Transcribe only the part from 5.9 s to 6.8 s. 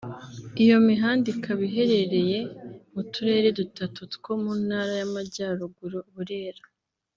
(Burera